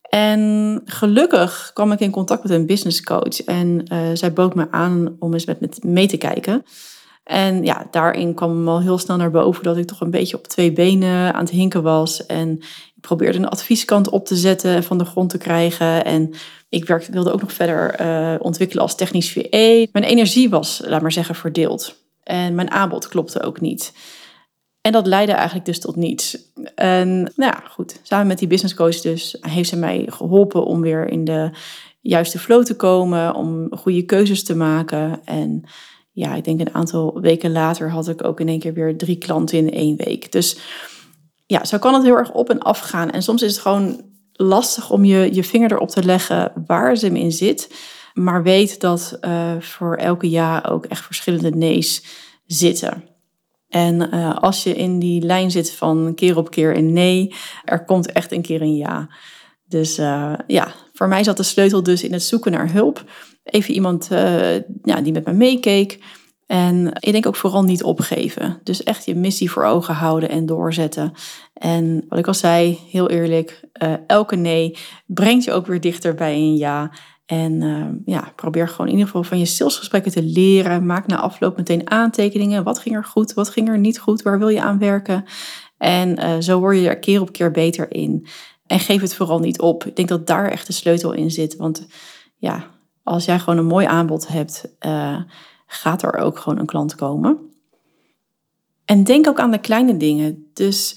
En 0.02 0.80
gelukkig 0.84 1.70
kwam 1.74 1.92
ik 1.92 2.00
in 2.00 2.10
contact 2.10 2.42
met 2.42 2.52
een 2.52 2.66
business 2.66 3.02
coach 3.02 3.44
en 3.44 3.92
uh, 3.92 3.98
zij 4.12 4.32
bood 4.32 4.54
me 4.54 4.70
aan 4.70 5.16
om 5.18 5.32
eens 5.32 5.44
met 5.44 5.60
me 5.60 5.68
mee 5.82 6.06
te 6.06 6.16
kijken. 6.16 6.64
En 7.24 7.64
ja, 7.64 7.86
daarin 7.90 8.34
kwam 8.34 8.68
al 8.68 8.80
heel 8.80 8.98
snel 8.98 9.16
naar 9.16 9.30
boven 9.30 9.64
dat 9.64 9.76
ik 9.76 9.86
toch 9.86 10.00
een 10.00 10.10
beetje 10.10 10.36
op 10.36 10.46
twee 10.46 10.72
benen 10.72 11.34
aan 11.34 11.44
het 11.44 11.50
hinken 11.50 11.82
was. 11.82 12.26
En 12.26 12.58
ik 12.94 13.00
probeerde 13.00 13.38
een 13.38 13.48
advieskant 13.48 14.08
op 14.08 14.26
te 14.26 14.36
zetten 14.36 14.74
en 14.74 14.84
van 14.84 14.98
de 14.98 15.04
grond 15.04 15.30
te 15.30 15.38
krijgen. 15.38 16.04
En 16.04 16.34
ik 16.68 16.86
werkte, 16.86 17.12
wilde 17.12 17.32
ook 17.32 17.40
nog 17.40 17.52
verder 17.52 18.00
uh, 18.00 18.34
ontwikkelen 18.38 18.82
als 18.82 18.94
technisch 18.94 19.30
VE. 19.30 19.88
Mijn 19.92 20.04
energie 20.04 20.50
was, 20.50 20.82
laat 20.84 21.02
maar 21.02 21.12
zeggen, 21.12 21.34
verdeeld. 21.34 21.94
En 22.22 22.54
mijn 22.54 22.70
aanbod 22.70 23.08
klopte 23.08 23.42
ook 23.42 23.60
niet. 23.60 23.92
En 24.80 24.92
dat 24.92 25.06
leidde 25.06 25.32
eigenlijk 25.32 25.66
dus 25.66 25.80
tot 25.80 25.96
niets. 25.96 26.38
En 26.74 27.20
nou 27.22 27.52
ja, 27.52 27.62
goed, 27.70 28.00
samen 28.02 28.26
met 28.26 28.38
die 28.38 28.48
business 28.48 28.74
coach 28.74 29.00
dus 29.00 29.36
heeft 29.40 29.68
ze 29.68 29.76
mij 29.76 30.06
geholpen 30.08 30.64
om 30.64 30.80
weer 30.80 31.08
in 31.08 31.24
de 31.24 31.50
juiste 32.00 32.38
flow 32.38 32.64
te 32.64 32.76
komen, 32.76 33.34
om 33.34 33.68
goede 33.76 34.02
keuzes 34.02 34.44
te 34.44 34.56
maken. 34.56 35.20
En 35.24 35.64
ja, 36.12 36.34
ik 36.34 36.44
denk 36.44 36.60
een 36.60 36.74
aantal 36.74 37.20
weken 37.20 37.52
later 37.52 37.90
had 37.90 38.08
ik 38.08 38.24
ook 38.24 38.40
in 38.40 38.48
één 38.48 38.58
keer 38.58 38.74
weer 38.74 38.96
drie 38.96 39.16
klanten 39.16 39.58
in 39.58 39.70
één 39.70 39.96
week. 39.96 40.32
Dus 40.32 40.58
ja, 41.46 41.64
zo 41.64 41.78
kan 41.78 41.94
het 41.94 42.02
heel 42.02 42.16
erg 42.16 42.32
op 42.32 42.50
en 42.50 42.62
af 42.62 42.78
gaan. 42.78 43.10
En 43.10 43.22
soms 43.22 43.42
is 43.42 43.52
het 43.52 43.60
gewoon 43.60 44.04
lastig 44.32 44.90
om 44.90 45.04
je, 45.04 45.34
je 45.34 45.44
vinger 45.44 45.72
erop 45.72 45.88
te 45.88 46.04
leggen 46.04 46.52
waar 46.66 46.96
ze 46.96 47.06
hem 47.06 47.16
in 47.16 47.32
zit. 47.32 47.74
Maar 48.14 48.42
weet 48.42 48.80
dat 48.80 49.18
uh, 49.20 49.60
voor 49.60 49.96
elke 49.96 50.30
ja 50.30 50.64
ook 50.68 50.86
echt 50.86 51.04
verschillende 51.04 51.50
nee's 51.50 52.04
zitten. 52.46 53.04
En 53.68 54.14
uh, 54.14 54.36
als 54.36 54.62
je 54.62 54.74
in 54.74 54.98
die 54.98 55.22
lijn 55.22 55.50
zit 55.50 55.72
van 55.72 56.12
keer 56.14 56.36
op 56.36 56.50
keer 56.50 56.76
een 56.76 56.92
nee, 56.92 57.34
er 57.64 57.84
komt 57.84 58.12
echt 58.12 58.32
een 58.32 58.42
keer 58.42 58.62
een 58.62 58.76
ja. 58.76 59.08
Dus 59.64 59.98
uh, 59.98 60.34
ja, 60.46 60.72
voor 60.92 61.08
mij 61.08 61.24
zat 61.24 61.36
de 61.36 61.42
sleutel 61.42 61.82
dus 61.82 62.02
in 62.02 62.12
het 62.12 62.22
zoeken 62.22 62.52
naar 62.52 62.72
hulp 62.72 63.04
even 63.42 63.74
iemand 63.74 64.08
uh, 64.12 64.54
ja, 64.82 65.00
die 65.02 65.12
met 65.12 65.26
me 65.26 65.32
meekeek. 65.32 65.98
En 66.46 66.92
ik 67.00 67.12
denk 67.12 67.26
ook 67.26 67.36
vooral 67.36 67.62
niet 67.62 67.82
opgeven. 67.82 68.60
Dus 68.62 68.82
echt 68.82 69.04
je 69.04 69.14
missie 69.14 69.50
voor 69.50 69.64
ogen 69.64 69.94
houden 69.94 70.28
en 70.28 70.46
doorzetten. 70.46 71.12
En 71.54 72.04
wat 72.08 72.18
ik 72.18 72.26
al 72.26 72.34
zei, 72.34 72.78
heel 72.90 73.10
eerlijk, 73.10 73.68
uh, 73.82 73.92
elke 74.06 74.36
nee 74.36 74.76
brengt 75.06 75.44
je 75.44 75.52
ook 75.52 75.66
weer 75.66 75.80
dichter 75.80 76.14
bij 76.14 76.34
een 76.34 76.56
ja. 76.56 76.92
En 77.26 77.52
uh, 77.52 77.86
ja, 78.04 78.32
probeer 78.36 78.68
gewoon 78.68 78.86
in 78.86 78.92
ieder 78.92 79.06
geval 79.06 79.24
van 79.24 79.38
je 79.38 79.44
salesgesprekken 79.44 80.12
te 80.12 80.22
leren. 80.22 80.86
Maak 80.86 81.06
na 81.06 81.16
afloop 81.16 81.56
meteen 81.56 81.90
aantekeningen. 81.90 82.64
Wat 82.64 82.78
ging 82.78 82.96
er 82.96 83.04
goed? 83.04 83.34
Wat 83.34 83.48
ging 83.48 83.68
er 83.68 83.78
niet 83.78 83.98
goed? 83.98 84.22
Waar 84.22 84.38
wil 84.38 84.48
je 84.48 84.62
aan 84.62 84.78
werken? 84.78 85.24
En 85.78 86.42
zo 86.42 86.58
word 86.58 86.76
je 86.76 86.88
er 86.88 86.98
keer 86.98 87.20
op 87.20 87.32
keer 87.32 87.50
beter 87.50 87.92
in. 87.92 88.26
En 88.66 88.80
geef 88.80 89.00
het 89.00 89.14
vooral 89.14 89.38
niet 89.38 89.60
op. 89.60 89.84
Ik 89.84 89.96
denk 89.96 90.08
dat 90.08 90.26
daar 90.26 90.50
echt 90.50 90.66
de 90.66 90.72
sleutel 90.72 91.12
in 91.12 91.30
zit. 91.30 91.56
Want 91.56 91.86
ja, 92.36 92.70
als 93.02 93.24
jij 93.24 93.38
gewoon 93.38 93.58
een 93.58 93.66
mooi 93.66 93.86
aanbod 93.86 94.28
hebt, 94.28 94.76
uh, 94.80 95.20
gaat 95.66 96.02
er 96.02 96.14
ook 96.14 96.38
gewoon 96.38 96.58
een 96.58 96.66
klant 96.66 96.94
komen. 96.94 97.38
En 98.84 99.04
denk 99.04 99.28
ook 99.28 99.40
aan 99.40 99.50
de 99.50 99.60
kleine 99.60 99.96
dingen. 99.96 100.50
Dus 100.52 100.96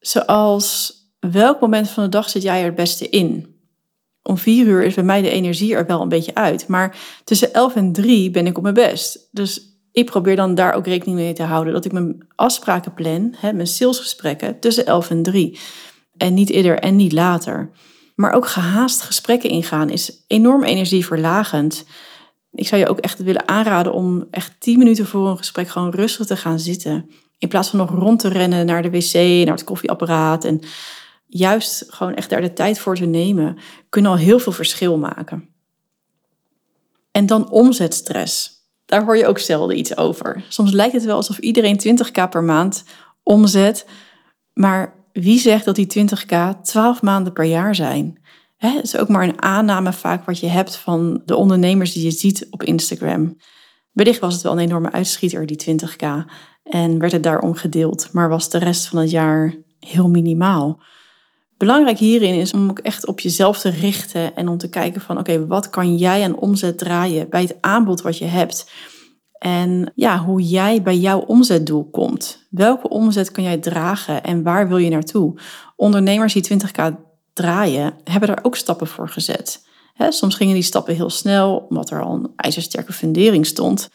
zoals 0.00 0.94
welk 1.20 1.60
moment 1.60 1.90
van 1.90 2.04
de 2.04 2.08
dag 2.08 2.30
zit 2.30 2.42
jij 2.42 2.58
er 2.58 2.66
het 2.66 2.74
beste 2.74 3.08
in? 3.08 3.56
Om 4.22 4.38
vier 4.38 4.66
uur 4.66 4.84
is 4.84 4.94
bij 4.94 5.04
mij 5.04 5.22
de 5.22 5.30
energie 5.30 5.74
er 5.74 5.86
wel 5.86 6.00
een 6.00 6.08
beetje 6.08 6.34
uit. 6.34 6.68
Maar 6.68 6.96
tussen 7.24 7.52
elf 7.54 7.74
en 7.74 7.92
drie 7.92 8.30
ben 8.30 8.46
ik 8.46 8.56
op 8.56 8.62
mijn 8.62 8.74
best. 8.74 9.28
Dus 9.30 9.78
ik 9.92 10.06
probeer 10.06 10.36
dan 10.36 10.54
daar 10.54 10.74
ook 10.74 10.86
rekening 10.86 11.16
mee 11.16 11.32
te 11.32 11.42
houden. 11.42 11.72
Dat 11.72 11.84
ik 11.84 11.92
mijn 11.92 12.26
afspraken 12.34 12.94
plan, 12.94 13.34
hè, 13.36 13.52
mijn 13.52 13.66
salesgesprekken, 13.66 14.60
tussen 14.60 14.86
elf 14.86 15.10
en 15.10 15.22
drie. 15.22 15.58
En 16.16 16.34
niet 16.34 16.50
eerder 16.50 16.78
en 16.78 16.96
niet 16.96 17.12
later. 17.12 17.70
Maar 18.14 18.32
ook 18.32 18.46
gehaast 18.46 19.02
gesprekken 19.02 19.50
ingaan 19.50 19.90
is 19.90 20.24
enorm 20.26 20.62
energieverlagend. 20.62 21.84
Ik 22.52 22.68
zou 22.68 22.80
je 22.80 22.88
ook 22.88 22.98
echt 22.98 23.22
willen 23.22 23.48
aanraden 23.48 23.92
om 23.92 24.26
echt 24.30 24.52
10 24.58 24.78
minuten 24.78 25.06
voor 25.06 25.28
een 25.28 25.36
gesprek 25.36 25.68
gewoon 25.68 25.90
rustig 25.90 26.26
te 26.26 26.36
gaan 26.36 26.58
zitten. 26.58 27.10
In 27.38 27.48
plaats 27.48 27.68
van 27.68 27.78
nog 27.78 27.90
rond 27.90 28.20
te 28.20 28.28
rennen 28.28 28.66
naar 28.66 28.82
de 28.82 28.90
wc, 28.90 29.14
naar 29.14 29.54
het 29.54 29.64
koffieapparaat. 29.64 30.44
En 30.44 30.60
juist 31.26 31.84
gewoon 31.88 32.14
echt 32.14 32.30
daar 32.30 32.40
de 32.40 32.52
tijd 32.52 32.78
voor 32.78 32.96
te 32.96 33.04
nemen, 33.04 33.58
kunnen 33.88 34.10
al 34.10 34.16
heel 34.16 34.38
veel 34.38 34.52
verschil 34.52 34.98
maken. 34.98 35.48
En 37.10 37.26
dan 37.26 37.50
omzetstress. 37.50 38.52
Daar 38.84 39.04
hoor 39.04 39.16
je 39.16 39.26
ook 39.26 39.38
zelden 39.38 39.78
iets 39.78 39.96
over. 39.96 40.44
Soms 40.48 40.72
lijkt 40.72 40.94
het 40.94 41.04
wel 41.04 41.16
alsof 41.16 41.38
iedereen 41.38 41.80
20k 41.80 42.28
per 42.30 42.42
maand 42.42 42.84
omzet. 43.22 43.86
Maar 44.52 45.03
wie 45.14 45.38
zegt 45.38 45.64
dat 45.64 45.74
die 45.74 45.86
20k 45.98 46.60
12 46.62 47.02
maanden 47.02 47.32
per 47.32 47.44
jaar 47.44 47.74
zijn? 47.74 48.18
Het 48.56 48.84
is 48.84 48.96
ook 48.96 49.08
maar 49.08 49.22
een 49.22 49.42
aanname 49.42 49.92
vaak 49.92 50.24
wat 50.24 50.38
je 50.38 50.46
hebt 50.46 50.76
van 50.76 51.22
de 51.24 51.36
ondernemers 51.36 51.92
die 51.92 52.04
je 52.04 52.10
ziet 52.10 52.46
op 52.50 52.62
Instagram. 52.62 53.36
Wellicht 53.92 54.20
was 54.20 54.34
het 54.34 54.42
wel 54.42 54.52
een 54.52 54.58
enorme 54.58 54.92
uitschieter, 54.92 55.46
die 55.46 55.62
20k, 55.70 56.06
en 56.62 56.98
werd 56.98 57.12
het 57.12 57.22
daarom 57.22 57.54
gedeeld, 57.54 58.12
maar 58.12 58.28
was 58.28 58.50
de 58.50 58.58
rest 58.58 58.86
van 58.86 58.98
het 58.98 59.10
jaar 59.10 59.54
heel 59.78 60.08
minimaal. 60.08 60.82
Belangrijk 61.56 61.98
hierin 61.98 62.34
is 62.34 62.52
om 62.52 62.70
ook 62.70 62.78
echt 62.78 63.06
op 63.06 63.20
jezelf 63.20 63.60
te 63.60 63.68
richten 63.68 64.36
en 64.36 64.48
om 64.48 64.58
te 64.58 64.68
kijken 64.68 65.00
van 65.00 65.18
oké, 65.18 65.46
wat 65.46 65.70
kan 65.70 65.96
jij 65.96 66.24
aan 66.24 66.36
omzet 66.36 66.78
draaien 66.78 67.28
bij 67.28 67.42
het 67.42 67.56
aanbod 67.60 68.02
wat 68.02 68.18
je 68.18 68.24
hebt? 68.24 68.70
En 69.44 69.92
ja, 69.94 70.18
hoe 70.18 70.42
jij 70.42 70.82
bij 70.82 70.96
jouw 70.96 71.20
omzetdoel 71.20 71.88
komt. 71.90 72.46
Welke 72.50 72.88
omzet 72.88 73.30
kan 73.30 73.44
jij 73.44 73.58
dragen 73.58 74.22
en 74.22 74.42
waar 74.42 74.68
wil 74.68 74.76
je 74.76 74.90
naartoe? 74.90 75.40
Ondernemers 75.76 76.32
die 76.32 76.52
20k 76.52 76.94
draaien, 77.32 77.94
hebben 78.04 78.28
daar 78.28 78.44
ook 78.44 78.56
stappen 78.56 78.86
voor 78.86 79.08
gezet. 79.08 79.66
soms 80.08 80.34
gingen 80.34 80.54
die 80.54 80.62
stappen 80.62 80.94
heel 80.94 81.10
snel, 81.10 81.66
omdat 81.68 81.90
er 81.90 82.02
al 82.02 82.14
een 82.14 82.32
ijzersterke 82.36 82.92
fundering 82.92 83.46
stond. 83.46 83.90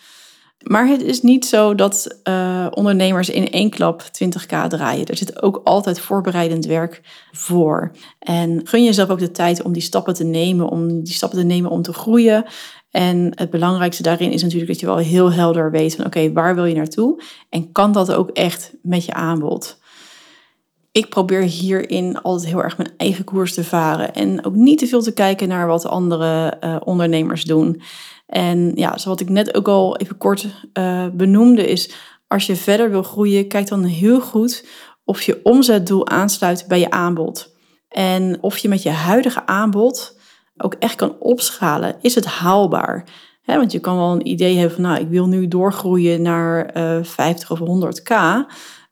Maar 0.64 0.88
het 0.88 1.02
is 1.02 1.22
niet 1.22 1.46
zo 1.46 1.76
dat 1.76 2.20
uh, 2.24 2.68
ondernemers 2.70 3.30
in 3.30 3.50
één 3.52 3.70
klap 3.70 4.04
20k 4.04 4.68
draaien. 4.68 5.06
Er 5.06 5.18
zit 5.18 5.42
ook 5.42 5.62
altijd 5.64 6.00
voorbereidend 6.00 6.66
werk 6.66 7.02
voor. 7.32 7.92
En 8.20 8.62
gun 8.64 8.84
jezelf 8.84 9.10
ook 9.10 9.20
de 9.20 9.32
tijd 9.32 9.62
om 9.62 9.74
die 9.74 9.82
stappen 9.82 10.14
te 10.14 10.24
nemen, 10.24 10.70
om 10.70 11.04
die 11.04 11.14
stappen 11.14 11.40
te 11.40 11.46
nemen 11.46 11.72
om 11.72 11.82
te 11.82 11.94
groeien. 11.94 12.46
En 12.92 13.32
het 13.36 13.50
belangrijkste 13.50 14.04
daarin 14.04 14.32
is 14.32 14.42
natuurlijk 14.42 14.72
dat 14.72 14.80
je 14.80 14.86
wel 14.86 14.98
heel 14.98 15.32
helder 15.32 15.72
weet 15.72 15.96
van 15.96 16.06
oké, 16.06 16.32
waar 16.32 16.56
wil 16.56 16.66
je 16.66 16.76
naartoe? 16.76 17.24
En 17.50 17.72
kan 17.72 17.92
dat 17.92 18.14
ook 18.14 18.30
echt 18.30 18.74
met 18.82 19.06
je 19.06 19.14
aanbod? 19.14 19.80
Ik 20.92 21.10
probeer 21.10 21.42
hierin 21.42 22.22
altijd 22.22 22.50
heel 22.50 22.64
erg 22.64 22.78
mijn 22.78 22.94
eigen 22.98 23.24
koers 23.24 23.54
te 23.54 23.64
varen. 23.64 24.14
En 24.14 24.46
ook 24.46 24.56
niet 24.56 24.80
te 24.80 24.88
veel 24.88 25.02
te 25.02 25.14
kijken 25.14 25.48
naar 25.48 25.68
wat 25.68 25.86
andere 25.86 26.58
uh, 26.64 26.76
ondernemers 26.84 27.44
doen. 27.44 27.82
En 28.30 28.72
ja, 28.76 28.98
zoals 28.98 29.22
ik 29.22 29.30
net 29.30 29.56
ook 29.56 29.68
al 29.68 29.98
even 29.98 30.18
kort 30.18 30.48
uh, 30.74 31.08
benoemde, 31.14 31.68
is 31.68 31.92
als 32.28 32.46
je 32.46 32.56
verder 32.56 32.90
wil 32.90 33.04
groeien, 33.04 33.48
kijk 33.48 33.68
dan 33.68 33.84
heel 33.84 34.22
goed 34.22 34.68
of 35.04 35.22
je 35.22 35.40
omzetdoel 35.44 36.08
aansluit 36.08 36.66
bij 36.68 36.80
je 36.80 36.90
aanbod. 36.90 37.56
En 37.88 38.38
of 38.42 38.58
je 38.58 38.68
met 38.70 38.84
je 38.84 38.90
huidige 38.90 39.46
aanbod 39.46 40.20
ook 40.58 40.74
echt 40.74 40.96
kan 40.96 41.20
opschalen. 41.20 41.96
Is 42.02 42.16
het 42.16 42.26
haalbaar? 42.26 43.06
want 43.46 43.72
je 43.72 43.80
kan 43.80 43.98
wel 43.98 44.12
een 44.12 44.28
idee 44.28 44.58
hebben 44.58 44.76
van, 44.76 44.84
nou, 44.84 45.00
ik 45.00 45.08
wil 45.08 45.28
nu 45.28 45.48
doorgroeien 45.48 46.22
naar 46.22 46.78
uh, 46.78 46.98
eh, 46.98 47.04
50 47.04 47.52
of 47.52 47.60
100k. 47.60 48.14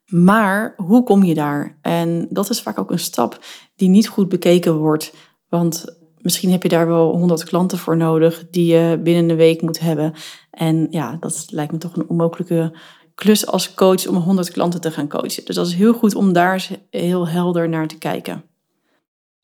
Maar 0.06 0.74
hoe 0.76 1.02
kom 1.02 1.22
je 1.24 1.34
daar? 1.34 1.78
En 1.82 2.26
dat 2.30 2.50
is 2.50 2.62
vaak 2.62 2.78
ook 2.78 2.90
een 2.90 2.98
stap 2.98 3.38
die 3.76 3.88
niet 3.88 4.08
goed 4.08 4.28
bekeken 4.28 4.76
wordt. 4.76 5.14
Want 5.48 5.97
misschien 6.28 6.50
heb 6.50 6.62
je 6.62 6.68
daar 6.68 6.86
wel 6.86 7.16
100 7.16 7.44
klanten 7.44 7.78
voor 7.78 7.96
nodig 7.96 8.44
die 8.50 8.66
je 8.66 9.00
binnen 9.02 9.30
een 9.30 9.36
week 9.36 9.62
moet 9.62 9.80
hebben. 9.80 10.14
En 10.50 10.86
ja, 10.90 11.16
dat 11.20 11.46
lijkt 11.50 11.72
me 11.72 11.78
toch 11.78 11.96
een 11.96 12.08
onmogelijke 12.08 12.76
klus 13.14 13.46
als 13.46 13.74
coach 13.74 14.06
om 14.06 14.16
100 14.16 14.50
klanten 14.50 14.80
te 14.80 14.90
gaan 14.90 15.08
coachen. 15.08 15.44
Dus 15.44 15.54
dat 15.54 15.66
is 15.66 15.74
heel 15.74 15.92
goed 15.92 16.14
om 16.14 16.32
daar 16.32 16.68
heel 16.90 17.28
helder 17.28 17.68
naar 17.68 17.88
te 17.88 17.98
kijken. 17.98 18.44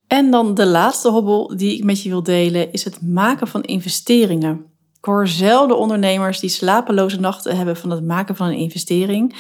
En 0.06 0.30
dan 0.30 0.54
de 0.54 0.66
laatste 0.66 1.08
hobbel 1.08 1.56
die 1.56 1.76
ik 1.76 1.84
met 1.84 2.02
je 2.02 2.08
wil 2.08 2.22
delen 2.22 2.72
is 2.72 2.84
het 2.84 3.02
maken 3.02 3.48
van 3.48 3.62
investeringen. 3.62 4.64
Ik 4.98 5.04
hoor 5.04 5.28
zelden 5.28 5.78
ondernemers 5.78 6.40
die 6.40 6.50
slapeloze 6.50 7.20
nachten 7.20 7.56
hebben 7.56 7.76
van 7.76 7.90
het 7.90 8.04
maken 8.04 8.36
van 8.36 8.46
een 8.46 8.58
investering. 8.58 9.36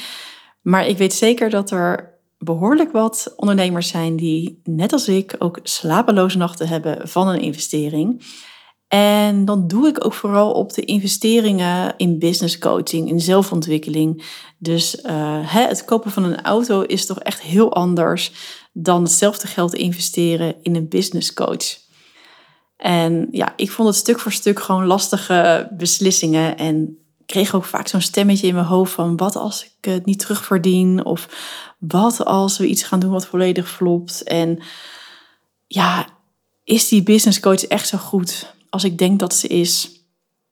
Maar 0.62 0.86
ik 0.86 0.98
weet 0.98 1.14
zeker 1.14 1.50
dat 1.50 1.70
er 1.70 2.13
behoorlijk 2.44 2.92
wat 2.92 3.32
ondernemers 3.36 3.88
zijn 3.88 4.16
die, 4.16 4.60
net 4.64 4.92
als 4.92 5.08
ik, 5.08 5.36
ook 5.38 5.58
slapeloze 5.62 6.38
nachten 6.38 6.68
hebben 6.68 7.08
van 7.08 7.28
een 7.28 7.40
investering. 7.40 8.22
En 8.88 9.44
dan 9.44 9.66
doe 9.66 9.88
ik 9.88 10.04
ook 10.04 10.14
vooral 10.14 10.52
op 10.52 10.72
de 10.72 10.84
investeringen 10.84 11.94
in 11.96 12.18
business 12.18 12.58
coaching, 12.58 13.08
in 13.08 13.20
zelfontwikkeling. 13.20 14.24
Dus 14.58 14.94
uh, 15.04 15.38
het 15.40 15.84
kopen 15.84 16.10
van 16.10 16.24
een 16.24 16.42
auto 16.42 16.82
is 16.82 17.06
toch 17.06 17.20
echt 17.20 17.40
heel 17.40 17.74
anders 17.74 18.32
dan 18.72 19.02
hetzelfde 19.02 19.46
geld 19.46 19.74
investeren 19.74 20.54
in 20.62 20.76
een 20.76 20.88
business 20.88 21.32
coach. 21.32 21.82
En 22.76 23.28
ja, 23.30 23.52
ik 23.56 23.70
vond 23.70 23.88
het 23.88 23.96
stuk 23.96 24.20
voor 24.20 24.32
stuk 24.32 24.60
gewoon 24.60 24.86
lastige 24.86 25.68
beslissingen. 25.76 26.58
En 26.58 27.03
kreeg 27.26 27.54
ook 27.54 27.64
vaak 27.64 27.88
zo'n 27.88 28.00
stemmetje 28.00 28.46
in 28.46 28.54
mijn 28.54 28.66
hoofd 28.66 28.92
van 28.92 29.16
wat 29.16 29.36
als 29.36 29.64
ik 29.64 29.90
het 29.90 30.06
niet 30.06 30.18
terugverdien? 30.18 31.04
Of 31.04 31.28
wat 31.78 32.24
als 32.24 32.58
we 32.58 32.66
iets 32.66 32.82
gaan 32.82 33.00
doen 33.00 33.10
wat 33.10 33.26
volledig 33.26 33.68
flopt? 33.68 34.22
En 34.22 34.62
ja, 35.66 36.06
is 36.64 36.88
die 36.88 37.02
business 37.02 37.40
coach 37.40 37.64
echt 37.64 37.88
zo 37.88 37.98
goed 37.98 38.54
als 38.70 38.84
ik 38.84 38.98
denk 38.98 39.18
dat 39.18 39.34
ze 39.34 39.48
is? 39.48 39.90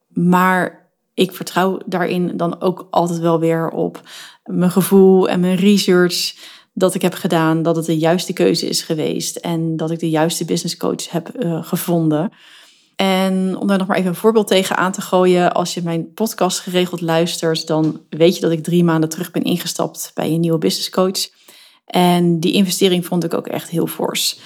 Maar 0.09 0.91
ik 1.15 1.33
vertrouw 1.33 1.79
daarin 1.87 2.37
dan 2.37 2.61
ook 2.61 2.87
altijd 2.91 3.19
wel 3.19 3.41
weer 3.41 3.69
op 3.69 4.01
mijn 4.45 4.71
gevoel 4.71 5.29
en 5.29 5.41
mijn 5.41 5.57
research 5.57 6.35
dat 6.73 6.95
ik 6.95 7.03
heb 7.03 7.15
gedaan, 7.15 7.63
dat 7.63 7.77
het 7.77 7.87
de 7.87 7.99
juiste 7.99 8.33
keuze 8.33 8.69
is 8.69 8.83
geweest 8.83 9.37
en 9.37 9.77
dat 9.77 9.91
ik 9.91 9.99
de 9.99 10.11
juiste 10.11 10.45
business 10.45 10.77
coach 10.77 11.11
heb 11.11 11.45
uh, 11.45 11.65
gevonden. 11.65 12.33
En 12.97 13.57
om 13.57 13.67
daar 13.67 13.79
nog 13.79 13.87
maar 13.87 13.97
even 13.97 14.09
een 14.09 14.15
voorbeeld 14.15 14.47
tegen 14.47 14.77
aan 14.77 14.93
te 14.93 15.01
gooien, 15.01 15.53
als 15.53 15.75
je 15.75 15.83
mijn 15.83 16.13
podcast 16.13 16.61
geregeld 16.61 17.01
luistert, 17.01 17.67
dan 17.67 18.01
weet 18.09 18.35
je 18.35 18.41
dat 18.41 18.51
ik 18.51 18.63
drie 18.63 18.85
maanden 18.85 19.09
terug 19.09 19.31
ben 19.31 19.43
ingestapt 19.43 20.11
bij 20.15 20.31
een 20.31 20.41
nieuwe 20.41 20.59
business 20.59 20.91
coach. 20.91 21.29
En 21.87 22.41
die 22.41 22.53
investering 22.53 23.07
vond 23.07 23.25
ik 23.25 23.35
ook 23.35 23.47
echt 23.47 23.71
heel 23.71 23.87
fors. 23.87 24.41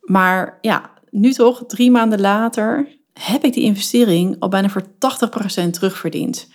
Maar 0.00 0.58
ja, 0.60 0.90
nu 1.10 1.32
toch, 1.32 1.64
drie 1.66 1.90
maanden 1.90 2.20
later, 2.20 2.88
heb 3.12 3.44
ik 3.44 3.52
die 3.52 3.64
investering 3.64 4.36
al 4.38 4.48
bijna 4.48 4.68
voor 4.68 4.84
80% 5.66 5.70
terugverdiend. 5.70 6.48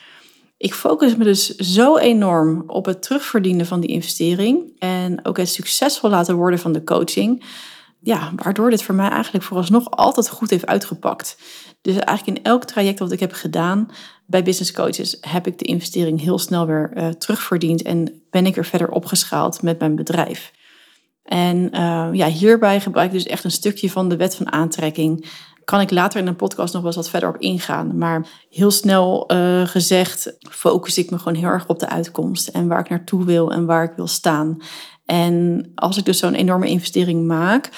Ik 0.57 0.73
focus 0.73 1.15
me 1.15 1.23
dus 1.23 1.55
zo 1.55 1.97
enorm 1.97 2.63
op 2.67 2.85
het 2.85 3.01
terugverdienen 3.01 3.65
van 3.65 3.79
die 3.79 3.89
investering 3.89 4.71
en 4.79 5.25
ook 5.25 5.37
het 5.37 5.49
succesvol 5.49 6.09
laten 6.09 6.35
worden 6.35 6.59
van 6.59 6.71
de 6.71 6.83
coaching 6.83 7.43
ja, 8.07 8.31
waardoor 8.35 8.69
dit 8.69 8.83
voor 8.83 8.95
mij 8.95 9.09
eigenlijk 9.09 9.43
vooralsnog 9.43 9.91
altijd 9.91 10.29
goed 10.29 10.49
heeft 10.49 10.65
uitgepakt. 10.65 11.37
Dus 11.81 11.95
eigenlijk 11.95 12.37
in 12.37 12.43
elk 12.43 12.63
traject 12.63 12.99
wat 12.99 13.11
ik 13.11 13.19
heb 13.19 13.33
gedaan 13.33 13.89
bij 14.25 14.43
business 14.43 14.71
coaches 14.71 15.17
heb 15.21 15.47
ik 15.47 15.59
de 15.59 15.65
investering 15.65 16.21
heel 16.21 16.39
snel 16.39 16.65
weer 16.65 16.91
uh, 16.95 17.07
terugverdiend 17.07 17.81
en 17.81 18.21
ben 18.29 18.45
ik 18.45 18.57
er 18.57 18.65
verder 18.65 18.89
opgeschaald 18.89 19.61
met 19.61 19.79
mijn 19.79 19.95
bedrijf. 19.95 20.51
En 21.23 21.57
uh, 21.57 22.09
ja, 22.11 22.27
hierbij 22.27 22.79
gebruik 22.79 23.07
ik 23.07 23.13
dus 23.13 23.25
echt 23.25 23.43
een 23.43 23.51
stukje 23.51 23.91
van 23.91 24.09
de 24.09 24.15
wet 24.15 24.35
van 24.35 24.51
aantrekking. 24.51 25.29
Kan 25.63 25.81
ik 25.81 25.91
later 25.91 26.19
in 26.19 26.27
een 26.27 26.35
podcast 26.35 26.73
nog 26.73 26.81
wel 26.81 26.91
eens 26.91 27.01
wat 27.01 27.09
verder 27.09 27.29
op 27.29 27.41
ingaan. 27.41 27.97
Maar 27.97 28.27
heel 28.49 28.71
snel 28.71 29.31
uh, 29.31 29.67
gezegd 29.67 30.37
focus 30.49 30.97
ik 30.97 31.09
me 31.09 31.17
gewoon 31.17 31.37
heel 31.37 31.49
erg 31.49 31.67
op 31.67 31.79
de 31.79 31.89
uitkomst 31.89 32.47
en 32.47 32.67
waar 32.67 32.79
ik 32.79 32.89
naartoe 32.89 33.25
wil 33.25 33.51
en 33.51 33.65
waar 33.65 33.83
ik 33.83 33.93
wil 33.95 34.07
staan. 34.07 34.57
En 35.07 35.71
als 35.75 35.97
ik 35.97 36.05
dus 36.05 36.19
zo'n 36.19 36.33
enorme 36.33 36.69
investering 36.69 37.25
maak, 37.27 37.69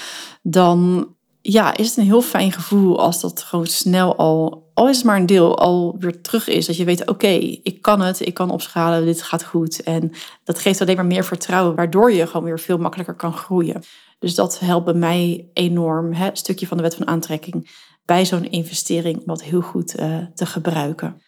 dan 0.41 1.07
ja, 1.41 1.77
is 1.77 1.87
het 1.87 1.97
een 1.97 2.03
heel 2.03 2.21
fijn 2.21 2.51
gevoel 2.51 2.99
als 2.99 3.21
dat 3.21 3.41
gewoon 3.41 3.67
snel 3.67 4.15
al, 4.15 4.69
al 4.73 4.89
is 4.89 4.95
het 4.95 5.05
maar 5.05 5.17
een 5.17 5.25
deel, 5.25 5.57
al 5.57 5.95
weer 5.99 6.21
terug 6.21 6.47
is. 6.47 6.65
Dat 6.65 6.77
je 6.77 6.83
weet, 6.83 7.07
oké, 7.07 7.27
ik 7.63 7.81
kan 7.81 8.01
het, 8.01 8.19
ik 8.19 8.33
kan 8.33 8.49
opschalen, 8.49 9.05
dit 9.05 9.21
gaat 9.21 9.43
goed. 9.43 9.83
En 9.83 10.11
dat 10.43 10.59
geeft 10.59 10.81
alleen 10.81 10.95
maar 10.95 11.05
meer 11.05 11.25
vertrouwen, 11.25 11.75
waardoor 11.75 12.11
je 12.11 12.27
gewoon 12.27 12.45
weer 12.45 12.59
veel 12.59 12.77
makkelijker 12.77 13.15
kan 13.15 13.33
groeien. 13.33 13.83
Dus 14.19 14.35
dat 14.35 14.59
helpt 14.59 14.85
bij 14.85 14.93
mij 14.93 15.49
enorm, 15.53 16.13
hè, 16.13 16.29
stukje 16.33 16.67
van 16.67 16.77
de 16.77 16.83
wet 16.83 16.95
van 16.95 17.07
aantrekking, 17.07 17.69
bij 18.05 18.25
zo'n 18.25 18.49
investering, 18.49 19.25
dat 19.25 19.43
heel 19.43 19.61
goed 19.61 19.99
uh, 19.99 20.17
te 20.33 20.45
gebruiken. 20.45 21.21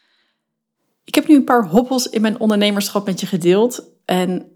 Ik 1.04 1.16
heb 1.16 1.28
nu 1.28 1.36
een 1.36 1.44
paar 1.44 1.68
hobbels 1.68 2.10
in 2.10 2.22
mijn 2.22 2.40
ondernemerschap 2.40 3.06
met 3.06 3.20
je 3.20 3.26
gedeeld. 3.26 3.90
En 4.12 4.48
75% 4.50 4.54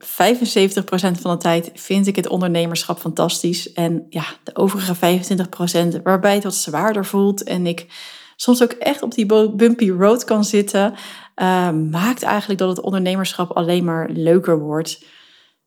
van 1.21 1.31
de 1.31 1.37
tijd 1.37 1.71
vind 1.73 2.07
ik 2.07 2.15
het 2.15 2.27
ondernemerschap 2.27 2.99
fantastisch. 2.99 3.73
En 3.73 4.05
ja, 4.09 4.25
de 4.43 4.55
overige 4.55 4.95
25% 5.97 6.01
waarbij 6.03 6.33
het 6.33 6.43
wat 6.43 6.55
zwaarder 6.55 7.05
voelt 7.05 7.43
en 7.43 7.67
ik 7.67 7.85
soms 8.35 8.63
ook 8.63 8.71
echt 8.71 9.01
op 9.01 9.13
die 9.13 9.25
bumpy 9.55 9.89
road 9.89 10.23
kan 10.23 10.43
zitten, 10.43 10.93
uh, 11.35 11.71
maakt 11.71 12.23
eigenlijk 12.23 12.59
dat 12.59 12.69
het 12.69 12.81
ondernemerschap 12.81 13.51
alleen 13.51 13.83
maar 13.83 14.09
leuker 14.09 14.59
wordt. 14.59 15.05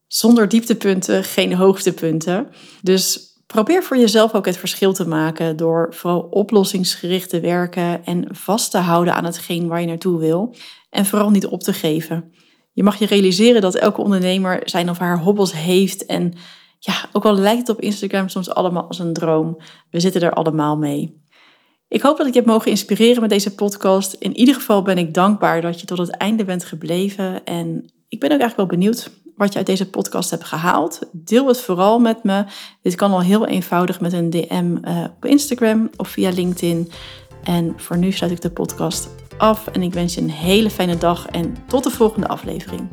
Zonder 0.06 0.48
dieptepunten, 0.48 1.24
geen 1.24 1.54
hoogtepunten. 1.54 2.48
Dus 2.82 3.20
probeer 3.46 3.82
voor 3.82 3.96
jezelf 3.96 4.34
ook 4.34 4.46
het 4.46 4.56
verschil 4.56 4.92
te 4.92 5.08
maken 5.08 5.56
door 5.56 5.94
vooral 5.94 6.20
oplossingsgericht 6.20 7.30
te 7.30 7.40
werken 7.40 8.04
en 8.04 8.26
vast 8.30 8.70
te 8.70 8.78
houden 8.78 9.14
aan 9.14 9.24
hetgeen 9.24 9.68
waar 9.68 9.80
je 9.80 9.86
naartoe 9.86 10.18
wil. 10.18 10.54
En 10.90 11.06
vooral 11.06 11.30
niet 11.30 11.46
op 11.46 11.62
te 11.62 11.72
geven 11.72 12.32
je 12.78 12.84
mag 12.84 12.98
je 12.98 13.06
realiseren 13.06 13.60
dat 13.60 13.74
elke 13.74 14.00
ondernemer 14.00 14.62
zijn 14.64 14.90
of 14.90 14.98
haar 14.98 15.18
hobbels 15.18 15.52
heeft. 15.52 16.06
En 16.06 16.32
ja, 16.78 16.94
ook 17.12 17.24
al 17.24 17.34
lijkt 17.34 17.58
het 17.58 17.68
op 17.68 17.80
Instagram 17.80 18.28
soms 18.28 18.50
allemaal 18.50 18.86
als 18.86 18.98
een 18.98 19.12
droom, 19.12 19.56
we 19.90 20.00
zitten 20.00 20.22
er 20.22 20.32
allemaal 20.32 20.76
mee. 20.76 21.22
Ik 21.88 22.02
hoop 22.02 22.16
dat 22.16 22.26
ik 22.26 22.32
je 22.32 22.38
heb 22.38 22.48
mogen 22.48 22.70
inspireren 22.70 23.20
met 23.20 23.30
deze 23.30 23.54
podcast. 23.54 24.12
In 24.12 24.36
ieder 24.36 24.54
geval 24.54 24.82
ben 24.82 24.98
ik 24.98 25.14
dankbaar 25.14 25.60
dat 25.60 25.80
je 25.80 25.86
tot 25.86 25.98
het 25.98 26.10
einde 26.10 26.44
bent 26.44 26.64
gebleven. 26.64 27.44
En 27.44 27.92
ik 28.08 28.20
ben 28.20 28.32
ook 28.32 28.40
eigenlijk 28.40 28.70
wel 28.70 28.78
benieuwd 28.78 29.10
wat 29.36 29.52
je 29.52 29.58
uit 29.58 29.66
deze 29.66 29.90
podcast 29.90 30.30
hebt 30.30 30.44
gehaald. 30.44 30.98
Deel 31.12 31.46
het 31.48 31.60
vooral 31.60 31.98
met 31.98 32.24
me. 32.24 32.44
Dit 32.82 32.94
kan 32.94 33.10
al 33.10 33.22
heel 33.22 33.46
eenvoudig 33.46 34.00
met 34.00 34.12
een 34.12 34.30
DM 34.30 34.76
eh, 34.82 35.04
op 35.16 35.24
Instagram 35.24 35.90
of 35.96 36.08
via 36.08 36.30
LinkedIn. 36.30 36.90
En 37.44 37.72
voor 37.76 37.98
nu 37.98 38.12
sluit 38.12 38.32
ik 38.32 38.40
de 38.40 38.50
podcast 38.50 39.08
af 39.38 39.66
en 39.66 39.82
ik 39.82 39.92
wens 39.92 40.14
je 40.14 40.20
een 40.20 40.30
hele 40.30 40.70
fijne 40.70 40.98
dag 40.98 41.26
en 41.26 41.56
tot 41.66 41.84
de 41.84 41.90
volgende 41.90 42.28
aflevering. 42.28 42.88